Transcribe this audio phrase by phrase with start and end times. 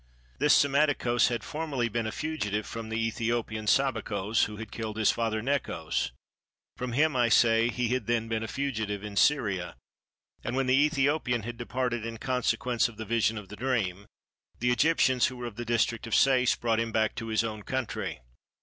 [0.39, 5.11] This Psammetichos had formerly been a fugitive from the Ethiopian Sabacos who had killed his
[5.11, 6.09] father Necos,
[6.75, 9.75] from him, I say, he had then been a fugitive in Syria;
[10.43, 14.07] and when the Ethiopian had departed in consequence of the vision of the dream,
[14.59, 17.61] the Egyptians who were of the district of Sais brought him back to his own
[17.61, 18.21] country.